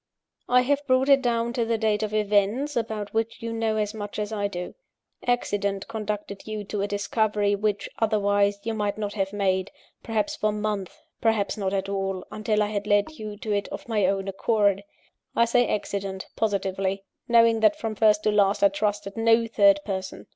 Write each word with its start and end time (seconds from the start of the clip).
I 0.49 0.61
have 0.61 0.81
brought 0.87 1.09
it 1.09 1.21
down 1.21 1.53
to 1.53 1.63
the 1.63 1.77
date 1.77 2.01
of 2.01 2.11
events, 2.11 2.75
about 2.75 3.13
which 3.13 3.39
you 3.43 3.53
know 3.53 3.75
as 3.77 3.93
much 3.93 4.17
as 4.17 4.33
I 4.33 4.47
do. 4.47 4.73
Accident 5.27 5.87
conducted 5.87 6.47
you 6.47 6.63
to 6.63 6.81
a 6.81 6.87
discovery 6.87 7.53
which, 7.53 7.87
otherwise, 7.99 8.57
you 8.63 8.73
might 8.73 8.97
not 8.97 9.13
have 9.13 9.31
made, 9.31 9.69
perhaps 10.01 10.35
for 10.35 10.51
months, 10.51 10.97
perhaps 11.21 11.55
not 11.55 11.71
at 11.71 11.87
all, 11.87 12.25
until 12.31 12.63
I 12.63 12.69
had 12.69 12.87
led 12.87 13.11
you 13.19 13.37
to 13.37 13.53
it 13.53 13.67
of 13.67 13.87
my 13.87 14.07
own 14.07 14.27
accord. 14.27 14.83
I 15.35 15.45
say 15.45 15.67
accident, 15.69 16.25
positively; 16.35 17.03
knowing 17.27 17.59
that 17.59 17.75
from 17.77 17.93
first 17.93 18.23
to 18.23 18.31
last 18.31 18.63
I 18.63 18.69
trusted 18.69 19.15
no 19.15 19.45
third 19.45 19.81
person. 19.85 20.25